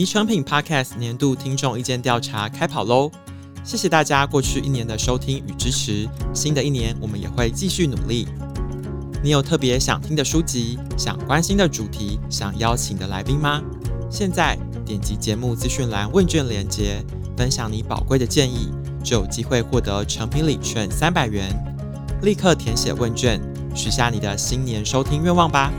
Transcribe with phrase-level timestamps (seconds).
[0.00, 3.10] 迷成品 Podcast 年度听众意见调查开跑喽！
[3.62, 8.26] 谢谢大家过去一年的收听与支持，新的一年我们也会继续努力。
[9.22, 13.60] 你有特别想听的书籍、想关心的主题、想邀请的来宾吗？
[14.10, 17.04] 现在点击节目资讯栏问卷连接，
[17.36, 18.70] 分享你宝贵的建议，
[19.04, 21.54] 就有机会获得成品礼券三百元。
[22.22, 23.38] 立刻填写问卷，
[23.74, 25.70] 许下你的新年收听愿望吧。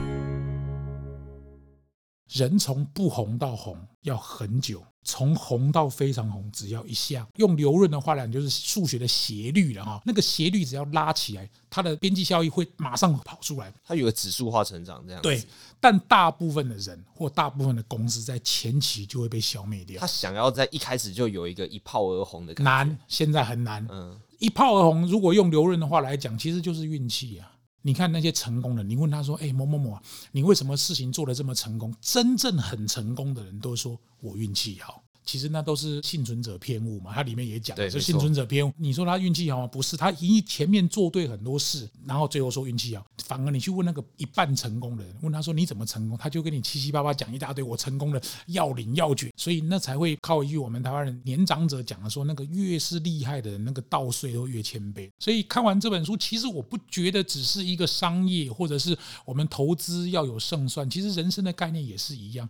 [2.32, 7.27] 人从不红到红要很久，从红到非常红只要一下。
[7.35, 10.02] 用刘润的话来讲，就是数学的斜率了哈。
[10.05, 13.73] 那个斜率只要拉起来，它的边际效益会马上跑出来。
[13.86, 15.27] 它有个指数化成长这样子。
[15.27, 15.44] 对，
[15.80, 20.00] 但大部分的人或大部分的公司在前期就会被消灭掉。
[20.00, 23.86] 他想要在一开始就有一个一炮而红的感觉，难，现在很难。
[23.91, 27.52] 嗯，一炮而红，如果用刘润的话来讲，其实就是运气啊。
[27.81, 29.99] 你看那些成功的，你问他说：“哎，某某某，
[30.31, 38.73] 你为什么事情做的这么成功？”真正很成功的人都说：“我运气好。”其实那都是幸存者偏误嘛，它里面也讲，是幸存者偏误。
[38.77, 39.67] 你说他运气好吗？
[39.67, 43.05] 不是，他一前面做对很多事，然后最后说运气好。
[43.23, 49.31] 反而你去问那个一半成功的人，问他说你怎么成功，他就跟你七七八八讲一大堆我成功的要领要诀。
[49.38, 55.09] 所以那才会靠一句我们台湾人年长者讲的说，那个越是厉害的人，那个稻穗都越谦卑。
[55.19, 62.49] 所以看完这本书，其实我不觉得只是一个商业，或者是我们投资要有胜算，其实人生的概念也是一样。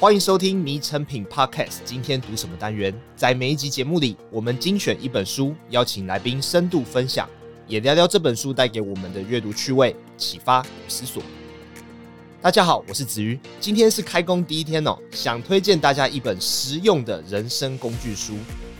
[0.00, 2.94] 欢迎收听《迷成品 Podcast》，今天读什么单元？
[3.16, 7.28] 在每一集节目里，我们精选一本书，邀请来宾深度分享，
[7.66, 11.20] 也聊聊这本书带给我们的阅读趣味、启发与思索。
[12.40, 18.34] 大家好，我是子瑜，今天是开工第一天哦，想推荐大家一本实用的人生工具书，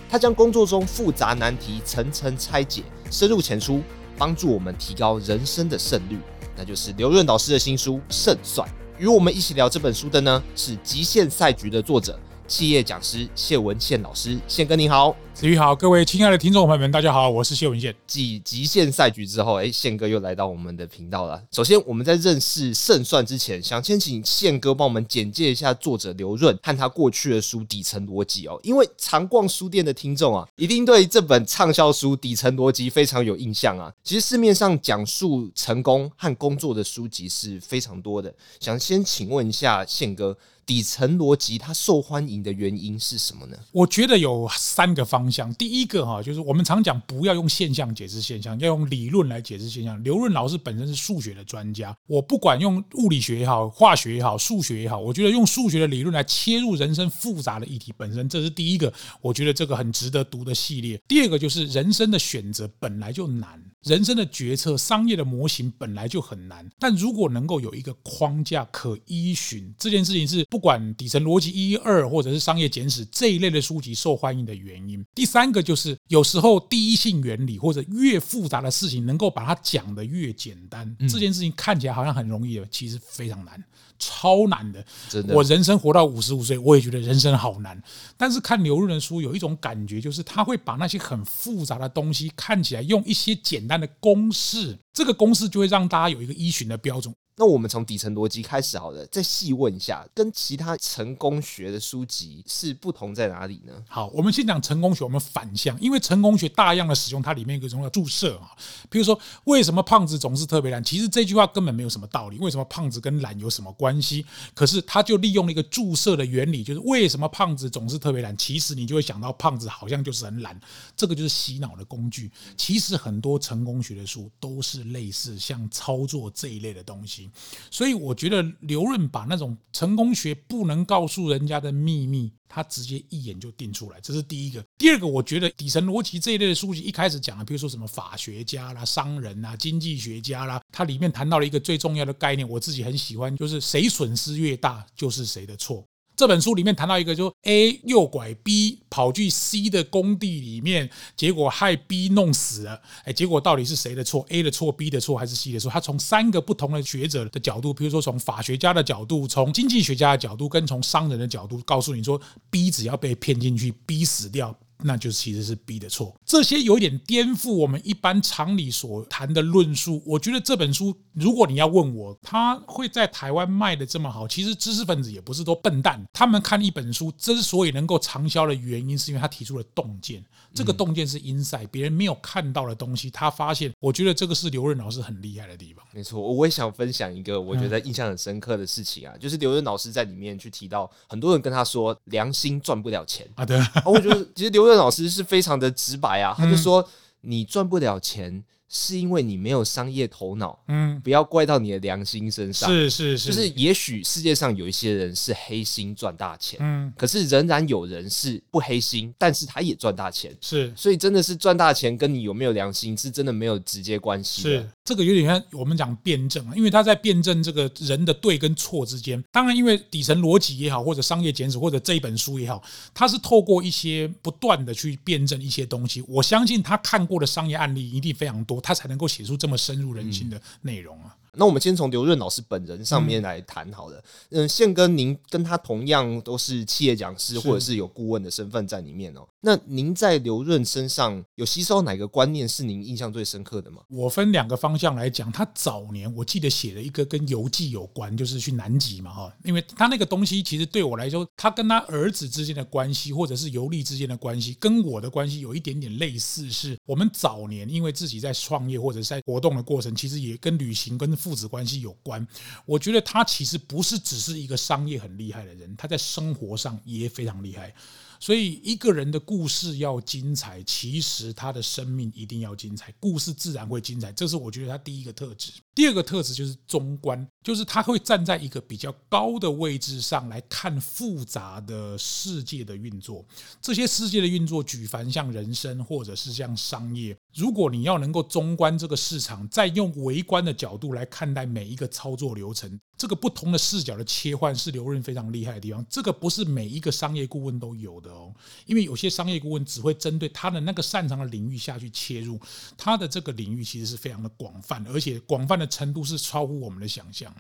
[0.09, 3.83] 它将工作中复杂难题层层拆解，深入浅出，
[4.17, 6.17] 帮助我们提高人生的胜率。
[6.57, 8.69] 那就是刘润导师的新书《胜算》。
[8.99, 12.19] 与我们一起聊这本书的呢，是极限赛局的作者。
[12.49, 17.95] 企业讲师谢文宪老师，宪哥你好，子瑜好，各位亲爱的听众朋友们，大家好，我是谢文宪。
[18.07, 21.43] 继极限赛局之后，哎，宪哥又来到我们的频道了。
[21.53, 28.59] 首先，我们在认识胜算之前，想先请宪哥帮我们简介一下作者刘润和他过去的书《底层逻辑》哦。
[28.63, 33.93] 因为常逛书店的听众啊，一定对这本畅销书《底层逻辑》非常有印象啊。
[34.03, 40.35] 其实市面上讲述成功和工作的书籍是非常多的，想先请问一下宪哥。
[40.69, 43.57] 底层逻辑它受欢迎的原因是什么呢？
[43.73, 45.53] 我觉得有三个方向。
[45.55, 50.05] 第一个哈，就是我们常讲不要用现象解释现象，要用理论来解释现象。
[50.05, 58.93] 刘润老师本身是数学的专家，我不管用物理学也好，化学也好，数学也好，我觉得用数学的理论来切入人生复杂的议题本身，这是第一个，
[59.23, 61.01] 我觉得这个很值得读的系列。
[61.09, 63.59] 第二个就是人生的选择本来就难。
[63.85, 75.05] 人生的决策、商业的模型本来就很难，但如果能够有一个框架可依循，这件事情是不管底层逻辑一二或者是商业简史这一类的书籍受欢迎的原因。
[75.15, 83.63] 第三个就是有时候第一性原理或者越复杂的事情，能够把它讲得越简单，这件事情看起来好像很容易，其实非常难。
[83.99, 85.35] 超难的，真的。
[85.35, 87.81] 我人生活到五十五岁，我也觉得人生好难。
[88.17, 97.15] 但是看刘润的书，有一种感觉，就是他会把那些很复杂的东西看起来用一些简单的公式，这个公式就会让大家有一个依循的标准。
[97.41, 103.73] 那我们从底层逻辑开始好了，再细问一下，跟其他成功学的书籍是不同在哪里呢？
[103.87, 108.51] 好，我们先讲成功学，我们反向，因为成功学大量的使用它里面一个重要注射啊，
[108.91, 110.83] 比如说为什么胖子总是特别懒？
[110.83, 114.25] 其实这句话根本没有什么道理，为什么胖子跟懒有什么关关系？
[114.55, 118.37] 可是他就利用了一个注射的原理，就是为什么胖子总是特别懒？
[118.37, 120.61] 其实你就会想到胖子好像就是很懒，
[120.95, 122.31] 这个就是洗脑的工具。
[122.55, 127.31] 其实很多成功学的书都是类似像操作这一类的东西。
[127.71, 134.63] 所以我觉得刘润把那种成功学不能告诉人家的秘密，他直接一眼就定出来，这是第一个。
[134.77, 145.85] 第二个，我觉得底层逻辑这一类的书籍一开始讲的，比如说什么法学家啦、商人啦、经济学家啦，它里面谈到了一个最重要的概念，我自己很喜欢，就是谁谁损失越大，就是谁的错。
[146.17, 152.83] 这本书里面谈到一个，就 A 诱拐 B 跑去 C 的工地里面，结果害 B 弄死了。
[153.05, 155.71] 哎，结果到底是谁的错？A 的错、B 的错还是 C 的错？
[155.71, 162.21] 他从三个不同的学者的角度，比如说从法学家的角度、从经济学家的角度，跟从商人的角度，告诉你说
[162.51, 164.53] ，B 只要被骗进去，B 死掉。
[164.83, 166.15] 那就其实是 B 的错。
[166.25, 170.03] 这些有一点颠覆我们一般常理所谈的论述。
[170.07, 176.05] 我觉得这本书，如果你要问我，它会在台湾卖的这么好，其实知识分子也不是都笨蛋。
[176.13, 180.25] 他们看一本书之所以能够畅销的原因，是因为他提出了洞见。
[180.55, 183.73] 这个洞见是 insight，别人没有看到的东西，他发现。
[183.81, 185.85] 我觉得这个是刘润老师很厉害的地方。
[185.93, 193.45] 没错，我也想分享一个我觉得印象很深刻的事情啊，就是刘润老师在里面去提到，很多人跟他说良心赚不了钱啊。
[193.45, 196.89] 对，我觉得其实刘润老师是非常的直白啊，他就说
[197.23, 198.45] 你赚不了钱。
[198.69, 202.69] 是因为你没有商业头脑，嗯，不要怪到你的良心身上。
[202.69, 210.37] 是是是，就是也许世界上有一些人是黑心赚大钱，嗯，可是仍然有人是不黑心，但是他也赚大钱。
[210.43, 214.43] 是，所以真的是赚大钱跟你有没有良心是真的没有直接关系。
[214.43, 219.23] 是，这个有点像我们讲辩证啊，因为他在辩证这个人的对跟错之间。
[219.33, 222.63] 当然，因为底层逻辑也好，或者商业简史，或者这一本书也好，
[222.93, 226.05] 他是透过一些不断的去辩证一些东西。
[226.07, 228.58] 我相信他看过的商业案例一定非常多。
[228.61, 231.17] 他才能够写出这么深入人心的内容啊。
[231.35, 234.03] 那我们先从刘润老师本人上面来谈好了。
[234.31, 239.27] 嗯，宪哥，您跟他同样都是企业讲师，或者是有顾问的身份在里面哦。
[239.41, 243.83] 那您在刘润身上有吸收哪个观念是您印象最深刻的吗？
[243.89, 245.31] 我分两个方向来讲。
[245.31, 249.33] 他早年我记得写了一个跟游记有关，就是去南极嘛哈。
[249.45, 256.51] 因为他那个东西其实对我来说，他跟他儿子之间的关系，或者是游历之间的关系，跟我的关系有一点点类似。
[256.51, 262.27] 是我们早年因为自己在创业或者在活动的过程，其实也跟旅行跟父子关系有关，
[262.65, 267.75] 我觉得他其实不是只是一个商业很厉害的人，他在生活上也非常厉害。
[268.21, 274.11] 所以一个人的故事要精彩，其实他的生命一定要精彩，故事自然会精彩。
[274.13, 275.53] 这是我觉得他第一个特质。
[275.73, 283.25] 第二个特质就是中观，就是他会站在一个比较高的位置上来看复杂的世界的运作。
[283.59, 295.83] 这些世界的运作，举凡像人生或者是像商业，如果你要能够中观这个市场，再用微观的角度来看待每一个操作流程，这个不同的视角的切换是刘润非常厉害的地方。
[295.89, 298.31] 这个不是每一个商业顾问都有的哦，
[298.67, 302.39] 因为有些商业顾问只会针对他的那个擅长的领域下去切入，
[302.77, 305.67] 他的这个领域其实是非常的广泛，而且广泛的。
[305.79, 307.33] 程度是超乎我们的想象。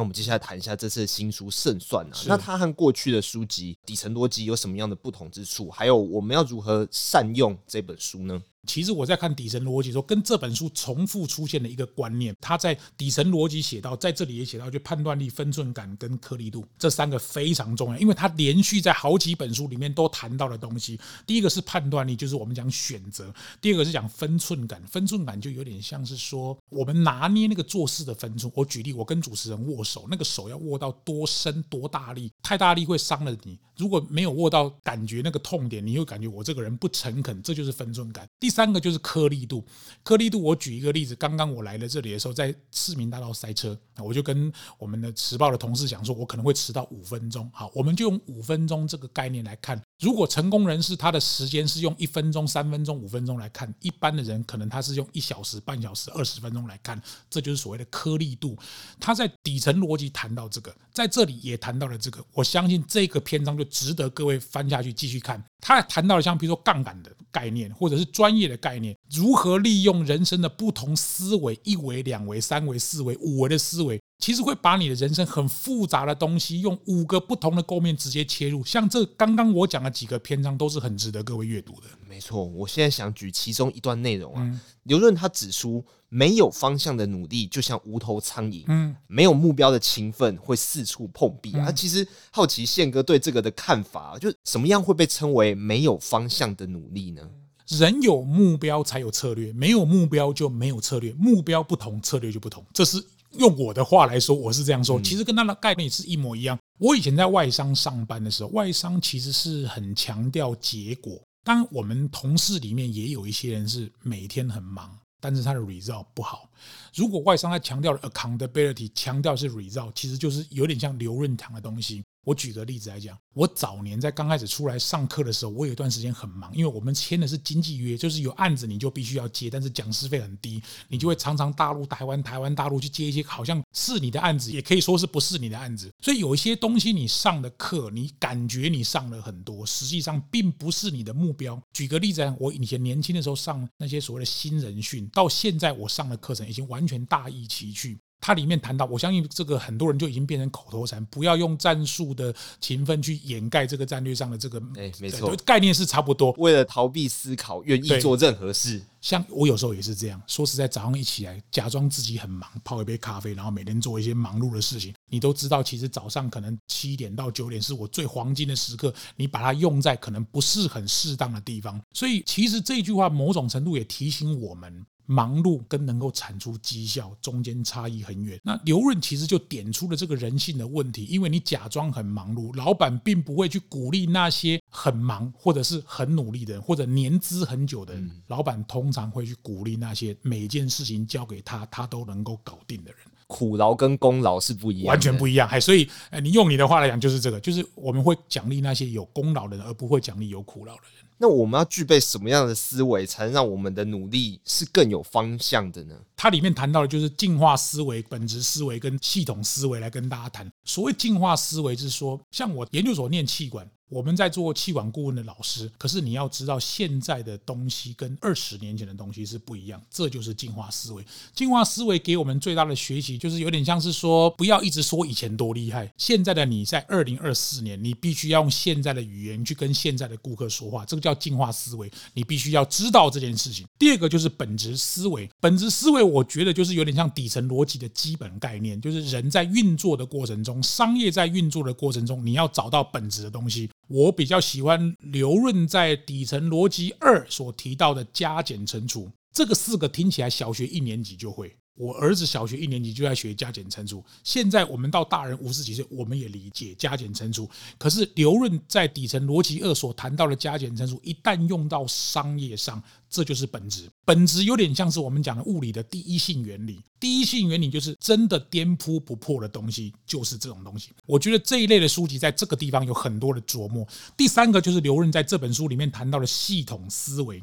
[0.00, 5.68] 那我们接下来谈一下这次的新书《胜算》啊，那它和过去的书籍《底层逻辑》有什么样的不同之处？
[5.68, 8.42] 还有我们要如何善用这本书呢？
[8.66, 21.00] 其实我在看底层逻辑的时候，跟这本书重复出现的一个观念，他在底层逻辑写到，在这里也写到，就判断力、分寸感跟颗粒度这三个非常重要，因为他连续在好几本书里面都谈到的东西。
[21.26, 23.26] 第一个是判断力，就是我们讲选择；
[23.60, 28.52] 第二个是讲分寸感，分寸感就有点像是说我们拿捏那个做事的分寸。
[28.54, 33.58] 我举例，我跟主持人握手，那个手要握到多深、多大力，太大力会伤了你。
[33.80, 38.28] 如果没有握到，感觉那个痛点，你会感觉我这个人不诚恳，这就是分寸感。
[38.38, 39.64] 第三个就是颗粒度，
[40.02, 47.50] 颗粒度我举一个例子，刚刚我来了这里的时候，在市民大道塞车，我就跟我们的时报的同事讲说，我可能会迟到五分钟。
[47.54, 49.80] 好，我们就用五分钟这个概念来看。
[49.98, 57.00] 如果成功人士他的时间是用一分钟、三分钟、五分钟来看，一般的人可能他是用一小时、半小时、二十分钟来看，
[57.30, 58.58] 这就是所谓的颗粒度。
[58.98, 62.22] 他在底层逻辑谈到这个，在这里也谈到了这个。
[62.32, 65.42] 我相信这个篇章就值得各位翻下去继续看。
[65.60, 74.00] 他谈到了像比如说杠杆的概念，或者是专业的概念，如何利用人生的不同思维，一维、两维、三维、四维、五维的思维。
[74.20, 78.62] 其实会把你的人生很复杂的东西，用五个不同的构面直接切入。
[78.62, 81.86] 像这刚刚我讲的几个篇章，都是很值得各位阅读的。
[82.06, 84.60] 没错，我现在想举其中一段内容啊。
[84.82, 91.72] 刘润他指出，没有方向的努力就像无头苍蝇，嗯，没有目标的勤奋会四处碰壁啊。
[91.72, 97.22] 其实好奇宪哥对这个的看法，就什么样会被称为没有方向的努力呢？
[97.68, 101.14] 人有目标才有策略，没有目标就没有策略。
[101.14, 102.62] 目标不同，策略就不同。
[102.74, 103.02] 这是。
[103.38, 106.58] 用我的话来说，我是这样说，其实跟他的概念是一模一样。
[106.78, 111.20] 我以前在外商上班的时候，外商其实是很强调结果。
[111.44, 116.48] 当我们同事里面也有一些人是每天很忙，但是他的 result 不好。
[116.94, 122.02] 如果外商他强调了 accountability，强调是 result，其实就是有点像刘润堂的东西。
[122.24, 135.90] 我举个例子来讲，我早年在刚开始出来上课的时候，我有一段时间很忙，因为我们签的是经纪约，就是有案子你就必须要接，但是讲师费很低，你就会常常大陆、台湾、台湾、大陆去接一些好像是你的案子，也可以说是不是你的案子。
[136.00, 141.60] 所以有一些东西你上的课，你感觉你上了很多，实际上并不是你的目标。
[141.72, 147.98] 举个例子，我以前年轻的时候上那些所谓的新人训，到现在我上的课程已经完全大异其趣。
[148.20, 156.30] 它里面谈到，我相信这个很多人就已经变成口头禅，不要用战术的勤奋去掩盖这个战略上的这个，哎，没错，概念是差不多。
[156.38, 158.80] 为了逃避思考，愿意做任何事。
[159.00, 164.92] 像我有时候也是这样，说实在，早上一起来，假装自己很忙，泡一杯咖啡，然后每天做一些忙碌的事情。
[165.08, 171.80] 你都知道，其实早上可能七点到九点是我最黄金的时刻，你把它用在可能不是很适当的地方。
[171.94, 174.84] 所以，其实这句话某种程度也提醒我们。
[175.10, 178.38] 忙碌跟能够产出绩效中间差异很远。
[178.44, 188.08] 那刘润其实就点出了这个人性的问题，因为你假装很忙碌，老板并不会去鼓励那些很忙或者是很努力的人，或者年资很久的人。
[188.28, 193.00] 老板通常会去鼓励那些每件事情交给他，他都能够搞定的人。
[193.26, 195.48] 苦劳跟功劳是不一样，完全不一样。
[195.48, 195.88] 哎，所以，
[196.22, 200.99] 你用你的话来讲，就是这个，就是我们会奖励那些有功劳的人，而不会奖励有苦劳的人。
[201.22, 205.94] 那我们要具备什么样的思维，才能让我们的努力是更有方向的呢？
[206.16, 210.50] 它里面谈到的就是进化思维、本质思维跟系统思维来跟大家谈。
[210.64, 213.70] 所谓进化思维，就是说，像我研究所念气管。
[213.90, 221.04] 我们在做气管顾问的老师，可是你要知道，现在的东西跟二十年前的东西是不一样，这就是进化思维。
[221.34, 225.92] 进化思维给我们最大的学习，就是有点像是说，不要一直说以前多厉害。
[225.96, 231.90] 现在的你在二零二四年，你必须要用现在的语言去跟现在的顾客说话，这个叫进化思维。
[232.14, 233.66] 你必须要知道这件事情。
[233.76, 243.68] 第二个就是本质思维，本质思维我觉得就是有点像底层逻辑的基本概念，就是人在运作的过程中，商业在运作的过程中，你要找到本质的东西。
[243.90, 251.52] 我比较喜欢刘润在底层逻辑二所提到的加减乘除，这个四个听起来小学一年级就会。
[251.80, 257.48] 我儿子小学一年级就在学加减乘除，现在我们到大人五十几岁，我们也理解加减乘除。
[257.78, 263.88] 可是刘润在底层逻辑二所谈到的加减乘除，一旦用到商业上，这就是本质。
[264.04, 266.82] 本质有点像是我们讲的物理的第一性原理。
[267.00, 270.90] 第一性原理就是真的颠扑不破的东西，就是这种东西。
[271.06, 273.88] 我觉得这一类的书籍在这个地方有很多的琢磨。
[274.18, 277.42] 第三个就是刘润在这本书里面谈到的系统思维。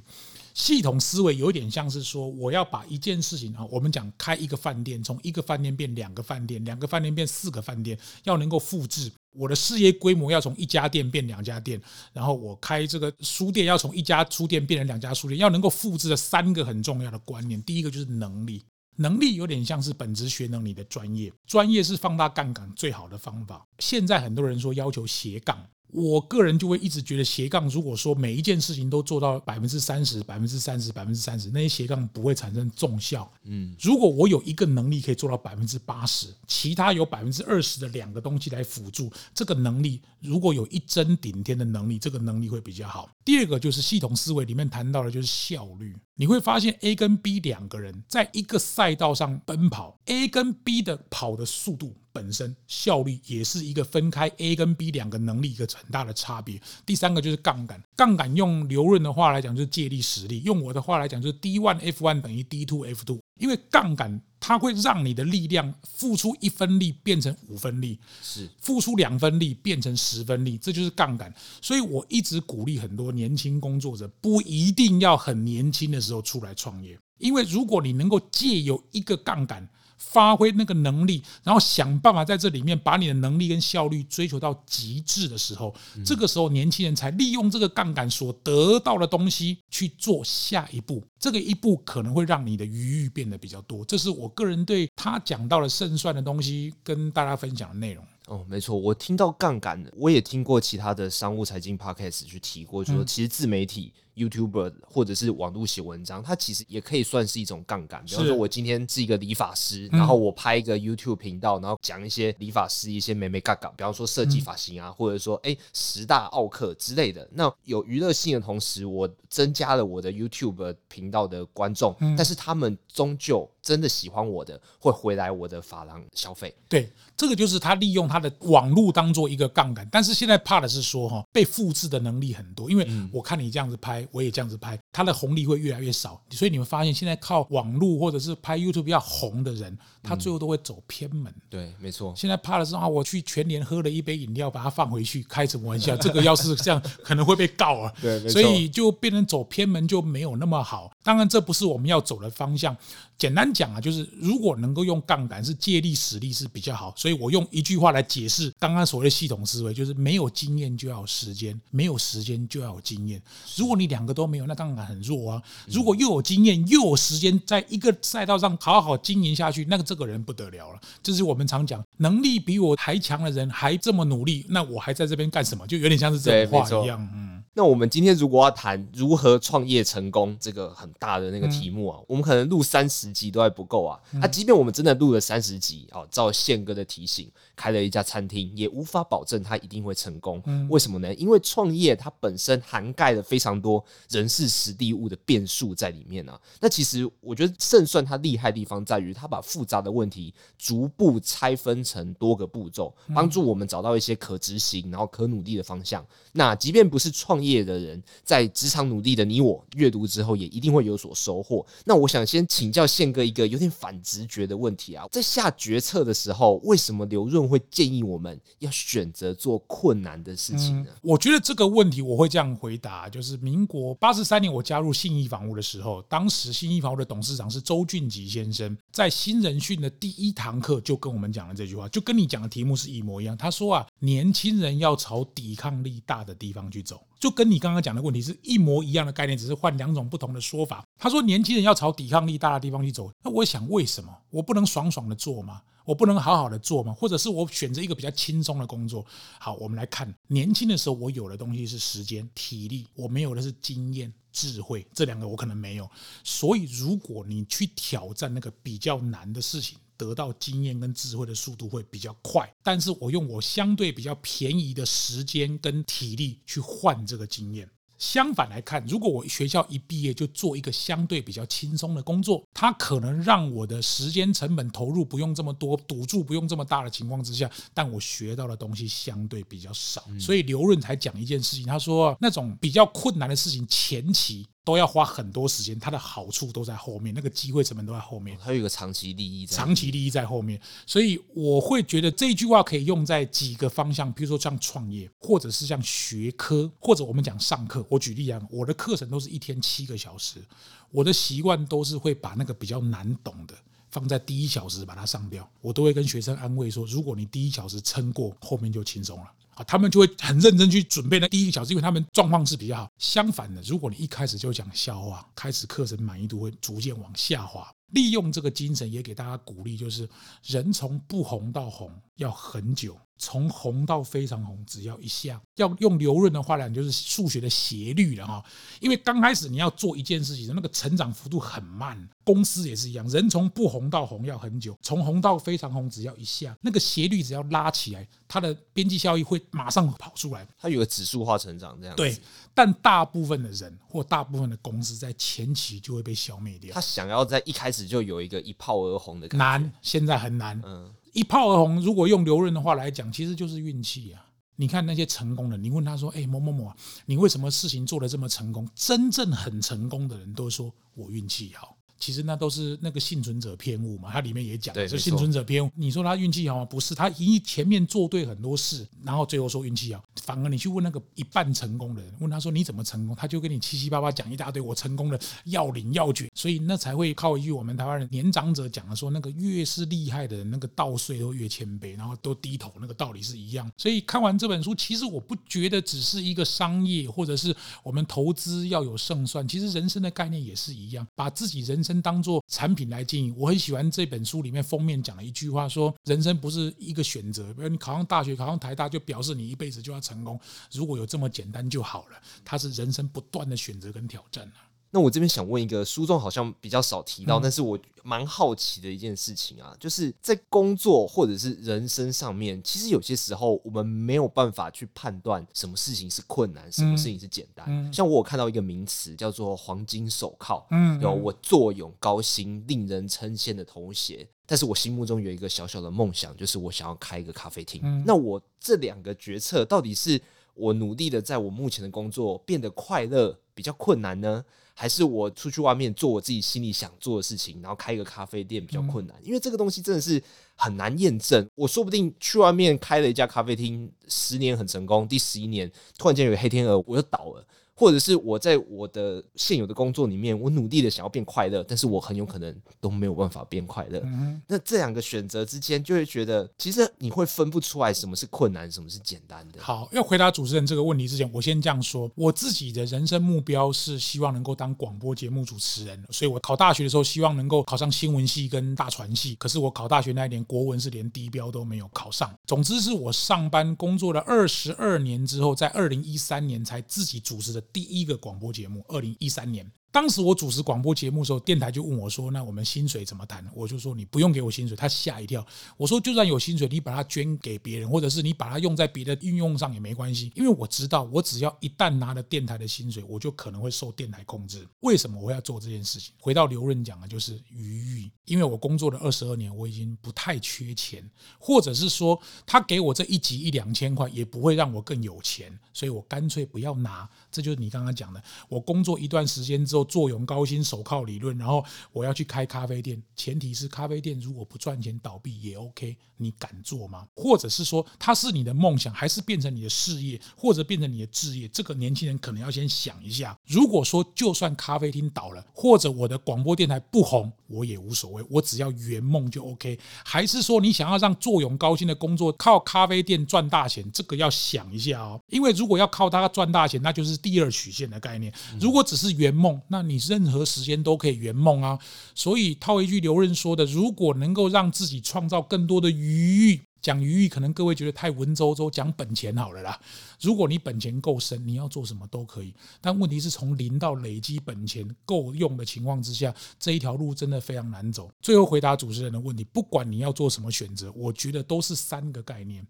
[0.58, 11.80] 系统思维有点像是说，我要把一件事情啊，我们讲开一个饭店，从一个饭店变两个饭店，两个饭店变四个饭店，要能够复制我的事业规模，要从一家店变两家店，
[12.12, 18.64] 然后我开这个书店，要从一家书店变成两家书店，要能够复制的三个很重要的观念，第一个就是能力，
[18.96, 23.64] 能力有点像是本职学能里的专业，专业是放大杠杆最好的方法。
[23.78, 25.64] 现在很多人说要求斜杠。
[25.90, 33.32] 我个人就会一直觉得斜杠，如果说每一件事情都做到百分之三十、百分之三十、百分之三十，那些斜杠不会产生重效。
[33.44, 43.10] 嗯，如果我有一个能力可以做到百分之八十，其他有百分之二十的两个东西来辅助，这个能力如果有一针顶天的能力，这个能力会比较好。
[43.24, 51.96] 第二个就是系统思维里面谈到的就是效率，你会发现 A 跟 B 两个人在一个赛道上奔跑，A 跟 B 的跑的速度。
[52.12, 56.60] 本身效率也是一个分开 A 跟 B 两个能力一个很大的差别。
[56.84, 63.20] 第三个就是杠杆，杠杆用刘润的话来讲就是借力使力，用我的话来讲就是 D one F one 等于 D two F two。
[63.40, 71.34] 因为杠杆它会让你的力量付出一分力变成五分力，是付出两分力变成十分力，这就是杠杆。
[71.62, 79.68] 所以我一直鼓励很多年轻工作者不一定要很年轻的时候出来创业，因为如果你能够借由一个杠杆。
[79.98, 85.74] 发挥那个能力，然后想办法在这里面把你的能力跟效率追求到极致的时候，
[86.06, 91.04] 这个时候年轻人才利用这个杠杆所得到的东西去做下一步。
[91.20, 93.84] 这个一步可能会让你的余裕变得比较多。
[93.86, 98.06] 这是我个人对他讲到的胜算的东西跟大家分享的内容。
[98.28, 103.92] 哦，没错，我听到杠杆，我也听过其他的商务财经 podcast 去提过，就说其实自媒体。
[104.18, 108.04] YouTuber 或者是网络写文章，它其实也可以算是一种杠杆。
[108.04, 117.28] 比方说，我今天是一个理发师，然后我拍一个 YouTube 频道，然后讲一些理发师一些美美嘎嘎，比方说设计发型啊，或者说哎十大奥克之类的。
[117.32, 126.52] 那有娱乐性的同时，我增加了我的 YouTube 频道的观众，但是他们终究真的喜欢我的，会回来我的发廊消费。
[126.68, 129.88] 对，这个就是他利用他的网络当做一个杠杆。
[129.92, 134.07] 但是现在怕的是说哈，被复制的能力很多，因为我看你这样子拍。
[134.12, 141.32] 我也这样子拍，它的红利会越来越少，所以你们发现现在靠网络或者是拍 YouTube 比较红的人，他最后都会走偏门。
[141.32, 142.14] 嗯、对，没错。
[142.16, 145.96] 现在怕的是啊，我去全年喝了一杯饮料，把它放回去，开什么玩笑？
[145.98, 147.94] 这个要是这样，可能会被告啊。
[148.02, 150.92] 对，所以就变成走偏门就没有那么好。
[151.08, 152.76] 当然，这不是我们要走的方向。
[153.18, 156.94] 简单讲啊，就是如果能够用杠杆，是借力使力是比较好。
[156.98, 163.22] 所以我用一句话来解释刚刚所谓的系统思维，就是没有经验就要有时间，没有时间就要有经验。
[163.56, 165.42] 如果你两个都没有，那杠杆很弱啊。
[165.68, 170.82] 如果又有经验又有时间，在一个赛道上好好经营下去，那个这个人不得了了。
[171.02, 175.66] 这是我们常讲，能力比我还强的人还这么努力，那我还在这边干什么？
[175.66, 177.37] 就有点像是这种话一样，嗯。
[177.58, 184.00] 那我们今天如果要谈如何创业成功这个很大的那个题目啊，我们可能录三十集都还不够啊。
[184.22, 190.40] 那即便我们真的录了三十集，哦，照宪哥的提醒开了一家餐厅，也无法保证他一定会成功。
[190.70, 191.12] 为什么呢？
[191.16, 196.40] 因为创业它本身涵盖了非常多人事实地物的变数在里面啊。
[196.60, 206.06] 那其实我觉得胜算它厉害的地方在于，它把复杂的问题逐步拆分成多个步骤，帮助我们找到一些可执行然后可努力的方向。
[206.34, 211.66] 那即便不是创业业的人在职场努力的你我阅读之后也一定会有所收获。
[211.86, 220.90] 那我想先请教宪哥一个有点反直觉的问题啊，在下决策的时候，为什么刘润会建议我们要选择做困难的事情呢？
[221.02, 233.38] 我觉得这个问题我会这样回答，就是民国八十三年我加入信义房屋的时候，当时信义房屋的董事长是周俊吉先生，在新人训的第一堂课就跟我们讲了这句话，就跟你讲的题目是一模一样。
[233.38, 237.02] 他说啊，年轻人要朝抵抗力大的地方去走。
[237.20, 240.84] 就跟你刚刚讲的问题是一模一样的概念，只是换两种不同的说法。
[241.00, 245.62] 他说年轻人要朝抵抗力大的地方去走，那我想为什么我不能爽爽的做吗？
[245.84, 246.94] 我不能好好的做吗？
[246.94, 249.06] 或者是我选择一个比较轻松的工作？
[249.40, 255.90] 好，我们来看年轻的时候我有的东西是时间、体力，我没有的是经验、智慧，这两个我可能没有。
[256.26, 267.70] 所以如果你去挑战那个比较难的事情，得到经验跟智慧的速度会比较快，但是我用我相对比较便宜的时间跟体力去换这个经验。
[267.98, 280.04] 相反来看，如果我学校一毕业就做一个相对比较轻松的工作，它可能让我的时间成本投入不用这么多，赌注不用这么大的情况之下，但我学到的东西相对比较少。
[280.20, 284.46] 所以刘润才讲一件事情，他说那种比较困难的事情前期。
[284.68, 288.38] 都要花很多时间，它的好处都在后面，那个机会成本都在后面。
[288.38, 297.86] 还有一个长期利益在，长期利益在后面，所以我会觉得这句话可以用在几个方向，比如说像创业，或者是像学科，或者我们讲上课。
[297.88, 300.44] 我举例啊，我的课程都是一天七个小时，
[300.92, 303.56] 我的习惯都是会把那个比较难懂的
[303.90, 309.32] 放在第一小时把它上掉，我都会跟学生安慰说，如果你第一小时撑过，后面就轻松了。
[309.58, 312.92] 啊，他们就会很认真去准备那第一个小时，因为他们状况是比较好。
[313.00, 317.68] 相反的，如果你一开始就讲笑话，开始课程满意度会逐渐往下滑。
[317.90, 320.08] 利用这个精神，也给大家鼓励，就是
[320.44, 322.98] 人从不红到红要很久。
[323.20, 325.42] 从红到非常红，只要一下。
[325.56, 328.46] 要用刘润的话来讲，就是数学的斜率了哈。
[328.80, 331.98] 因为刚开始你要做一件事情，那个成长幅度很慢。
[332.24, 336.56] 公司也是一样，人从不红到红要很久，从红到非常红只要一下。
[336.62, 340.48] 那个斜率只要拉起来，它的边际效益会马上跑出来。
[340.60, 341.96] 它有个指数化成长这样。
[341.96, 342.16] 对，
[342.54, 346.72] 但大部分的人或大部分的公司在前期就会被消灭掉。
[346.72, 350.60] 他想要在一开始就有一个一炮而红的感觉，难，现在很难。
[350.66, 350.92] 嗯。
[351.14, 354.24] 一炮而红，如果用刘润的话来讲，其实就是运气啊！
[354.56, 365.70] 你看那些成功的，你问他说：“哎，某某某啊，你为什么事情做的这么成功？”真正很成功的人都说：“我运气好。”其实那都是那个幸存者偏误嘛，它里面也讲，是幸存者偏误。
[365.76, 366.66] 你说他运气好吗？
[366.66, 370.04] 不是，他一前面做对很多事，然后最后说运气好。
[370.22, 376.30] 反而你去问那个一半成功的人，问他说你怎么成功，他就跟你七七八八讲一大堆，我成功的要领要诀。
[376.34, 383.72] 所以那才会靠一句我们台湾人年长者讲的说，那个越是厉害的人，那个稻穗都越谦卑，然后都低头，那个道理是一样。
[383.78, 400.38] 所以看完这本书，其实我不觉得只是一个商业，或者是我们投资要有胜算，其实人生的概念也是一样，把自己人生当做产品来经营，我很喜欢这本书里面封面讲了一句话，说人生不是一个选择，比如你考上大学、考上台大，就表示你一辈子就要成功。
[400.74, 404.52] 如果有这么简单就好了，它是人生不断的选择跟挑战。
[404.98, 417.94] 那我这边想问一个书中好像比较少提到，但是我蛮好奇的一件事情啊，就是在工作或者是人生上面，其实有些时候我们没有办法去判断什么事情是困难，什么事情是简单。
[417.94, 428.04] 像我有看到一个名词叫做“黄金手铐”，嗯有我坐拥高薪、令人称羡的头衔，但是我心目中有一个小小的梦想，就是我想要开一个咖啡厅。
[428.04, 430.20] 那我这两个决策，到底是
[430.56, 434.44] 我努力的在我目前的工作变得快乐比较困难呢？
[434.80, 440.22] 还是我出去外面做我自己心里想做的事情，然后开一个咖啡店比较困难，因为这个东西真的是
[440.56, 441.50] 很难验证。
[441.56, 447.44] 我说不定去外面开了一家咖啡厅，十年很成功，第十一年突然间有个黑天鹅，我就倒了。
[447.80, 454.02] 或者是我在我的现有的工作里面，我努力的想要变快乐，但是我很有可能都没有办法变快乐。
[454.06, 459.62] 嗯、那这两个选择之间，就会觉得其实你会分不出来什么是困难，什么是简单的。
[459.62, 469.36] 好，要回答主持人这个问题之前，我先这样说：我自己的人生目标是希望能够当广播节目主持人，所以我考大学的时候希望能够考上新闻系跟大传系。
[469.36, 472.34] 可是我考大学那一年，国文是连低标都没有考上。
[472.48, 478.84] 总之是我上班工作了二十二年之后，在二零一三年才自己主持的第一个广播节目。
[478.88, 479.72] 二零一三年。
[479.98, 485.44] 当时我主持广播节目的时候，电台就问我说：“那我们薪水怎么谈？”我就说：“你不用给我薪水。”他吓一跳。
[485.76, 494.68] 我说：“就算有薪水，你把它捐给别人，或者是你把它用在别的运用上也没关系，因为我知道，我只要一旦拿了电台的薪水，我就可能会受电台控制。
[494.82, 496.14] 为什么我要做这件事情？
[496.22, 498.12] 回到刘润讲的，就是余裕。
[498.26, 507.10] 因为我工作了二十二年，我已经不太缺钱，或者是说，他给我这一集一两千块，也不会让我更有钱，所以我干脆不要拿。
[507.32, 509.87] 这就是你刚刚讲的，我工作一段时间之后。
[509.88, 517.08] 坐拥高薪手铐理论，然后我要去开咖啡店，前提是咖啡店如果不赚钱倒闭也 OK，你敢做吗？
[517.16, 521.48] 或者是说它是你的梦想，还是变成你的事业，或者变成你的志业？
[521.48, 523.38] 这个年轻人可能要先想一下。
[523.46, 529.80] 如果说就算咖啡厅倒了，或者我的广播电台不红，我也无所谓，我只要圆梦就 OK。
[530.04, 533.90] 还是说你想要让坐拥高薪的工作靠咖啡店赚大钱？
[533.92, 538.34] 这个要想一下哦，因为如果要靠它赚大钱，那就是第二曲线的概念。
[538.60, 541.78] 如果只是圆梦，那那你任何时间都可以圆梦啊！
[542.16, 549.80] 所以套一句刘润说的：“如果能够让自己创造更多的余裕，讲余裕可能各位觉得太文绉绉，讲本钱好了啦。
[550.20, 552.52] 如果你本钱够深，你要做什么都可以。
[552.82, 558.10] 但问题是从零到累积本钱够用的情况之下，这一条路真的非常难走。
[558.20, 562.66] 最后回答主持人的问题：不管你要做什么选择，我觉得都是三个概念。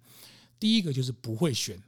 [0.59, 1.81] 第一个就是不会选，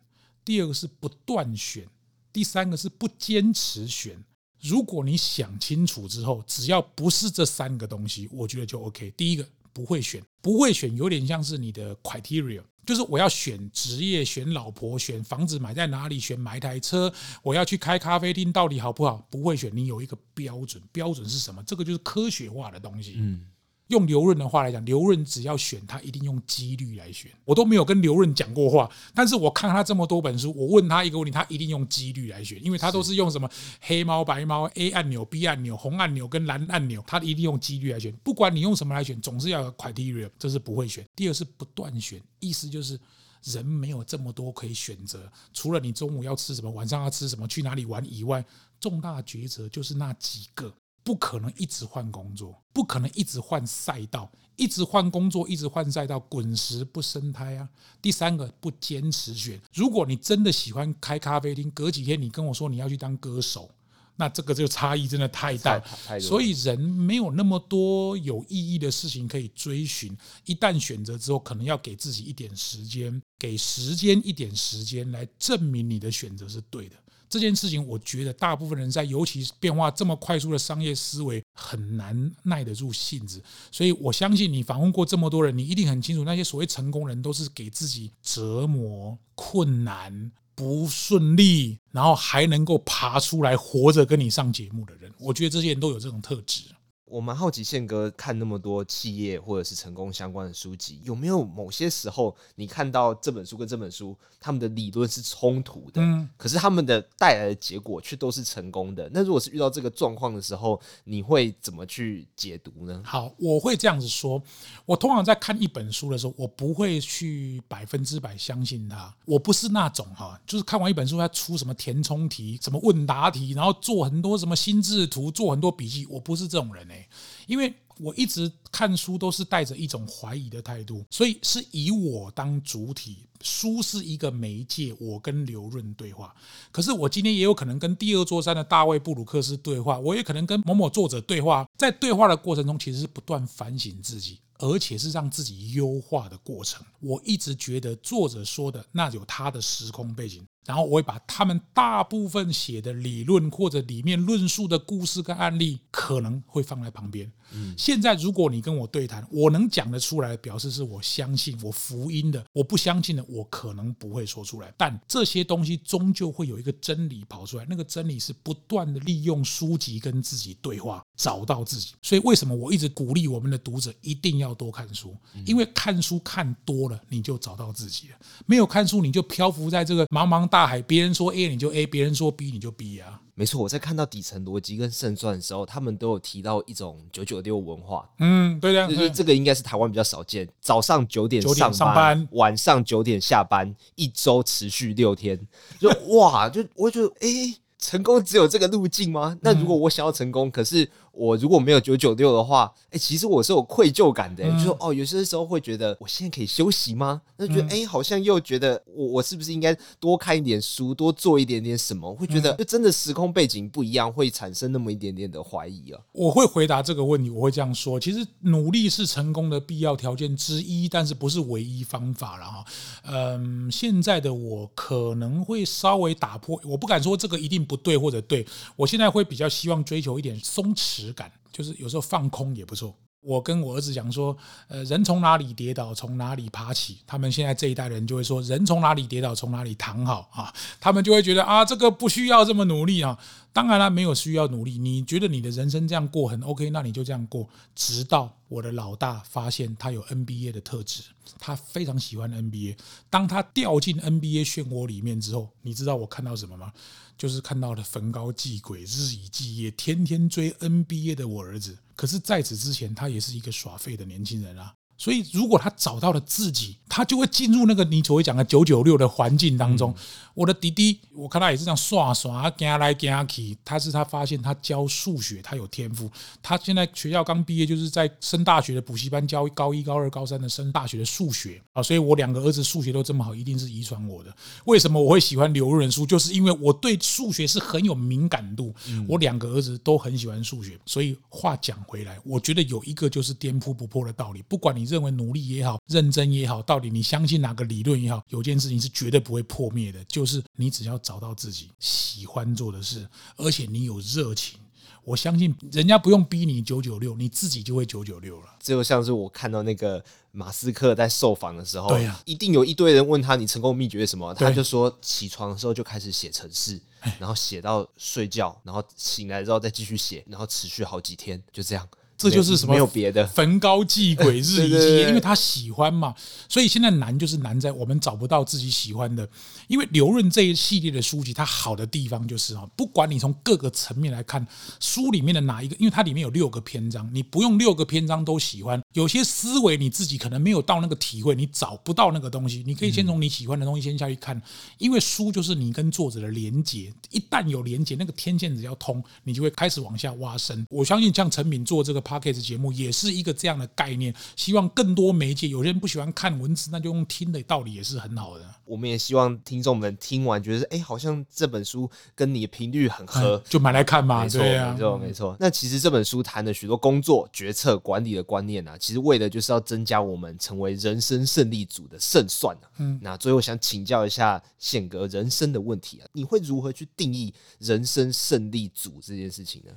[0.46, 1.86] 第二个是不断选，
[2.32, 4.18] 第三个是不坚持选。”
[4.62, 9.12] 如果你想清楚之后，只要不是这三个东西，我觉得就 OK。
[9.18, 19.26] 第一个不会选，不会选有点像是你的 criteria，就是我要选职业、选老婆、选房子买在哪里、选买台车，我要去开咖啡厅，到底好不好？
[19.30, 21.64] 不会选，你有一个标准，标准是什么？
[21.64, 23.16] 这个就是科学化的东西。
[23.18, 23.46] 嗯。
[23.90, 27.30] 用刘润的话来讲，刘润只要选，他一定用几率来选。
[27.44, 33.50] 我都没有跟刘润讲过话，但是我看他这么多本书，我问他一个问题，他一定用几率来选，因为他都是用什么
[33.82, 38.14] 黑猫白猫 A 按钮 B 按钮红按钮跟蓝按钮，他一定用几率来选。
[38.24, 41.04] 不管你用什么来选，总是要有 criteria，这是不会选。
[41.16, 43.00] 第二是不断选，意思就是
[43.44, 48.46] 人没有这么多可以选择，除了你中午要吃什么，晚上要吃什么，去哪里玩以外，
[48.80, 50.72] 重大抉择就是那几个。
[51.04, 57.68] 不可能一直换工作，不可能一直换赛道，一直换工作，一直换赛道，滚石不生胎啊！
[58.02, 63.70] 第三个不坚持选，如果你真的喜欢开咖啡厅，隔几天你跟我说你要去当歌手，
[64.18, 65.82] 那这个就差异真的太大。
[66.20, 76.96] 所以人没有那么多有意义的事情可以追寻，一旦选择之后，可能要给自己一点时间，给时间一点时间来证明你的选择是对的。
[77.30, 83.42] 这件事情，我觉得大部分人在，尤其是变化这么快速的商业思维，很难耐得住性子。
[83.72, 95.12] 所以我相信你访问过这么多人，你一定很清楚，那些所谓成功人都是给自己折磨、困难、不顺利，然后还能够爬出来活着跟你上节目的人。
[95.20, 96.64] 我觉得这些人都有这种特质。
[97.10, 109.10] 我蛮好奇，宪哥看那么多企业或者是成功相关的书籍，有没有某些时候你看到这本书跟这本书他们的理论是冲突的，嗯，可是他们的带来的结果却都是成功的。
[109.12, 113.02] 那如果是遇到这个状况的时候，你会怎么去解读呢？
[113.04, 114.42] 好，我会这样子说，
[114.86, 119.14] 我通常在看一本书的时候，我不会去百分之百相信它。
[119.26, 126.99] 我不是那种哈，就是看完一本书，它出什么填充题、什么问答题，然后做很多什么心智图、做很多笔记，我不是这种人哎。
[127.48, 136.34] 因为我一直看书都是带着一种怀疑的态度，所以是以我当主体，书是一个媒介，我跟刘润对话。
[136.72, 141.68] 可是我今天也有可能跟第二座山的大卫布鲁克斯对话，我也可能跟某某作者对话。
[141.78, 146.86] 在对话的过程中，其实是不断反省自己，而且是让自己优化的过程。
[147.02, 150.46] 我一直觉得作者说的那有他的时空背景。
[150.70, 157.32] 然后我会把他们大部分写的理论或者里面论述的故事跟案例，可能会放在旁边。
[157.54, 164.74] 嗯，现在如果你跟我对谈，我能讲得出来，表示是我相信我福音的；我不相信的，我可能不会说出来。
[164.76, 171.94] 但这些东西终究会有一个真理跑出来，那个真理是不断的利用书籍跟自己对话，找到自己。
[172.02, 178.16] 所以为什么我一直鼓励我们的读者一定要要多看书，因为看书看多了，你就找到自己了。
[178.48, 183.22] 没有看书，你就漂浮在这个茫茫大海，别人说 A 你就 A，别人说 B 你就 B 啊。
[183.40, 188.06] 没错，我在看到底层逻辑跟胜算的时候，他们都有提到一种九九六文化。
[188.20, 190.46] 嗯，对的，就是这个应该是台湾比较少见。
[190.60, 195.40] 早上九点上班，晚上九点下班，一周持续六天，
[195.80, 199.38] 就哇，就我就觉得，哎、欸，成功只有这个路径吗？
[199.40, 200.90] 那如果我想要成功，可是。
[201.20, 207.22] 我如果没有九九六的话，哎、欸，其实我是有愧疚感的、欸，嗯、就说哦，有些时候会觉得我现在可以休息吗？
[207.36, 212.14] 那觉得哎、嗯欸，好像又觉得我我是不是应该多看一点书，多做一点点什么？
[212.16, 216.00] 会觉得就真的时空背景不一样，会产生那么一点点的怀疑啊。
[216.14, 222.66] 我会回答这个问题，我会这样说：其实努力是成功的必要条件之一，但是不是唯一方法了哈。
[223.12, 231.09] 嗯，现在的我可能会稍微打破，我不敢说这个一定不对或者对，我现在会比较希望追求一点松弛。
[231.14, 232.96] 感就是有时候放空也不错。
[233.22, 234.36] 我跟我儿子讲说，
[234.70, 237.00] 呃，人从哪里跌倒，从哪里爬起。
[237.06, 240.54] 他们现在这一代人就会说，人从哪里跌倒，从哪里躺好啊。
[240.80, 243.20] 他们就会觉得啊，这个不需要这么努力啊。
[243.52, 244.78] 当然了，没有需要努力。
[244.78, 247.46] 你觉得你的人生这样过很 OK，那你就这样过。
[247.76, 251.04] 直到我的老大发现他有 NBA 的特质，
[251.38, 252.78] 他非常喜欢 NBA。
[253.10, 256.72] 当他掉进 NBA 漩涡里面之后，你知道我看到什么吗？
[257.20, 261.78] 就是看到了逢高继鬼，日以继夜，天天追 NBA 的我儿子。
[261.94, 264.74] 可是在此之前，他也是一个耍废的年轻人啊。
[264.98, 269.94] 所以，如果他找到了自己，他就会进入那个你所谓讲的九九六的环境当中。
[270.40, 273.58] 我的弟弟，我看他也是这样耍耍，他来去。
[273.66, 276.10] 他是他发现他教数学，他有天赋。
[276.42, 281.82] 他现在学校刚毕业，就是在升大学的补习班教高一、高二、高三的升大学的数学啊。
[281.84, 284.34] 所以我两个儿子数学都这么好，一定是遗传我的。
[284.66, 286.06] 为什么我会喜欢刘润书？
[286.06, 288.74] 就是因为我对数学是很有敏感度。
[289.08, 294.90] 我两个儿子都很喜欢数学，所以话讲回来，我觉得有一个就是颠扑不破的道理，不管你。
[294.90, 304.60] 认为努力也好，认真也好，到底你相信哪个理论也好，有件事情是绝对不会破灭的，就是你只要找到自己喜欢做的事，而且你有热情，
[305.04, 308.48] 我相信人家不用逼你九九六，你自己就会九九六了。
[308.60, 316.80] 这就像是我看到那个马斯克在受访的时候，对呀，一定有一堆人问他你成功秘诀是什么，他就说起床的时候就开始写程式，
[317.18, 321.88] 然后写到睡觉，然后醒来之后再继续写，然后持续好几天，就这样。
[322.20, 322.74] 这就是什么？
[322.74, 326.14] 没有别的， 焚高祭鬼， 日以继夜，因为他喜欢嘛。
[326.50, 329.28] 所以现在难就是难在我们找不到自己喜欢的。
[329.68, 334.46] 因为刘润这一系列的书籍，它好的地方就是啊，不管你从各个层面来看，
[334.82, 338.82] 书里面的哪一个，因为它里面有六个篇章，你不用六个篇章都喜欢。
[338.94, 344.42] 有些思维你自己可能没有到那个体会，你找不到那个东西，你可以先从你喜欢的东西先下去看。
[344.78, 350.66] 因为书就是你跟作者的连接，一旦有连接，那个天线只要通，你就会开始往下挖深。
[350.70, 352.04] 我相信像陈敏做这个。
[352.10, 355.48] Podcast 节目也是一个这样的概念，希望更多媒介。
[355.48, 358.44] 有些人不喜欢看文字，那就用听的道理也是很好的。
[358.66, 364.24] 我们也希望听众们听完觉得，哎，好像这本书跟你的频率很合，嗯、就买来看嘛。
[364.24, 365.38] 没错，对啊、没错，没错。
[365.40, 379.72] 那其实这本书谈的许多工作、决策、管理的观念啊，其实为的就是要增加我们成为人生胜利组的胜算、啊、嗯，那最后想请教一下宪哥人生的问题啊，你会如何去定义人生胜利组这件事情呢？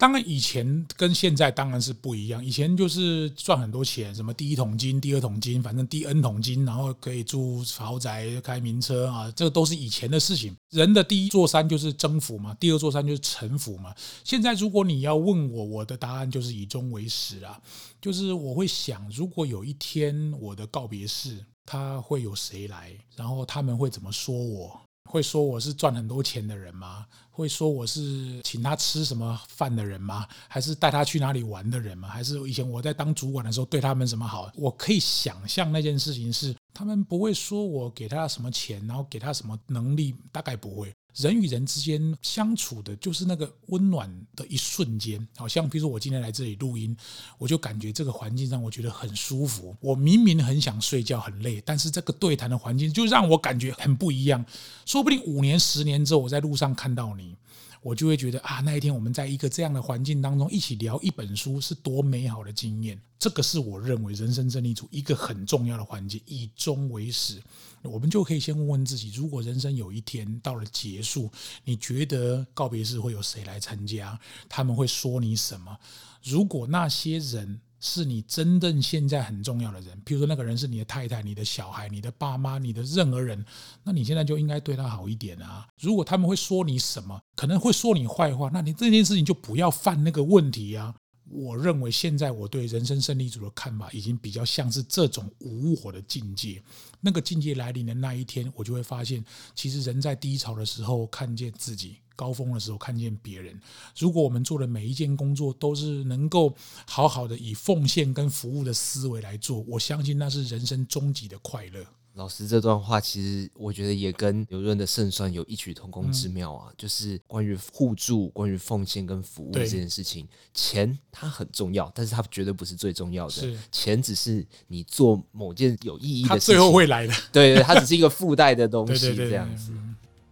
[0.00, 2.42] 当然，以前跟现在当然是不一样。
[2.42, 10.56] 以前就是赚很多钱，什么第一桶金、第二桶金，反正第 N 桶金，然后可以住豪宅、开名车啊，这都是以前的事情。
[10.70, 13.94] 人的第一座山就是征服嘛，第二座山就是臣服嘛。
[14.24, 17.60] 现在如果你要问我，我的答案就是以终为始啊，
[18.00, 24.80] 就是我会想，如果有一天我的告别式，他会有谁来，然后他们会怎么说我？
[25.10, 27.04] 会说我是赚很多钱的人吗？
[27.32, 30.24] 会说我是请他吃什么饭的人吗？
[30.46, 32.08] 还是带他去哪里玩的人吗？
[32.08, 34.48] 还是以前我在当主管的时候对他们什么好？
[34.54, 40.92] 我可以想象那件事情是，他们不会说我给他什么钱，然后给他什么能力，大概不会。
[41.14, 46.96] 人与人之间相处的就是那个温暖的一瞬间，好像比如说我今天来这里录音，
[47.38, 49.76] 我就感觉这个环境让我觉得很舒服。
[49.80, 54.44] 我明明很想睡觉很累，但是这个对谈的环境就让我感觉很不一样。
[54.86, 57.36] 说不定五年、十年之后，我在路上看到你。
[57.82, 63.00] 我就会觉得啊，那一天我们在一个这样的环境当中一起聊一本书，是多美好的经验。
[63.18, 67.40] 这个是我认为人生胜利组一个很重要的环节，以终为始。
[67.82, 71.30] 我们就可以先问问自己：如果人生有一天到了结束，
[71.64, 74.18] 你觉得告别式会有谁来参加？
[74.48, 75.76] 他们会说你什么？
[76.22, 83.44] 如果那些人，是你真正现在很重要的人，譬如说那个人是你的太太、你的小孩、你的爸妈、你的任何人，
[83.82, 85.66] 那你现在就应该对他好一点啊。
[85.80, 90.94] 如果他们会说你什么，可能会说你坏话，那你这件事情就不要犯那个问题啊。
[91.32, 96.60] 我认为现在我对人生胜利组的看法，已经比较像是这种无我的境界。
[97.00, 103.58] 那个境界来临的那一天，我就会发现，其实人在低潮的时候看见自己，高峰的时候看见别人。
[103.98, 106.54] 如果我们做的每一件工作都是能够
[106.86, 111.82] 好好的以奉献跟服务的思维来做，我相信那是人生终极的快乐。
[112.14, 123.30] 老师这段话，其实我觉得也跟刘润的胜算有异曲同工之妙啊，嗯、就是关于互助、关于奉献跟服务这件事情，钱它很重要，但是它绝对不是最重要的。
[123.30, 127.14] 是钱只是你做某件有意义的事情，它最后会来的。
[127.32, 129.72] 对对，它只是一个附带的东西， 这样子。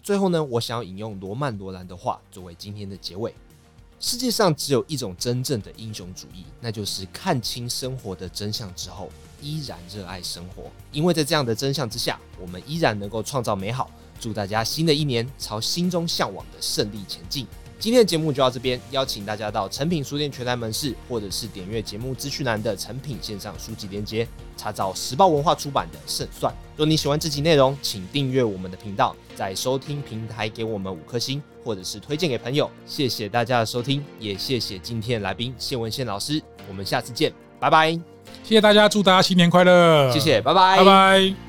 [0.08, 3.34] 最后呢，我想要引用罗曼·罗兰的话作为今天的结尾。
[4.00, 9.10] 世界上只有一种真正的英雄主义，那就是看清生活的真相之后，
[9.42, 10.62] 依然热爱生活。
[10.92, 13.90] 因为在这样的真相之下，我们依然能够创造美好。
[14.18, 17.46] 祝大家新的一年朝心中向往的胜利前进。
[17.78, 26.52] 今天的节目就到这边，邀请大家到诚品书店全台门市，或者是点阅节目资讯栏的诚品线上书籍链接，查找时报文化出版的《胜算》。
[26.76, 32.68] 若你喜欢这集内容，请订阅我们的频道，在收听平台给我们五颗星，或者是推荐给朋友。
[32.84, 36.42] 谢谢大家的收听，也谢谢今天的来宾谢文宪老师。
[36.68, 37.92] 我们下次见，拜拜！
[38.42, 40.10] 谢谢大家，祝大家新年快乐！
[40.12, 41.47] 谢谢，拜拜，拜拜。